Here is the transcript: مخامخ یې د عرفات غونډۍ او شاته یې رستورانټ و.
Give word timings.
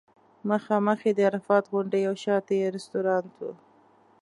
مخامخ 0.49 0.99
یې 1.05 1.11
د 1.15 1.19
عرفات 1.29 1.63
غونډۍ 1.73 2.03
او 2.09 2.15
شاته 2.23 2.53
یې 2.61 2.67
رستورانټ 2.75 3.31
و. 3.41 3.45